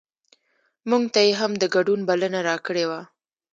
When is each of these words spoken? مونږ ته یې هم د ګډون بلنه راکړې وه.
مونږ 0.89 1.03
ته 1.13 1.19
یې 1.25 1.31
هم 1.39 1.51
د 1.57 1.63
ګډون 1.75 1.99
بلنه 2.09 2.39
راکړې 2.49 2.85
وه. 2.89 3.01